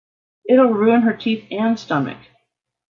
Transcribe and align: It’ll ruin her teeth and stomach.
It’ll 0.45 0.71
ruin 0.73 1.03
her 1.03 1.13
teeth 1.15 1.45
and 1.51 1.77
stomach. 1.77 2.17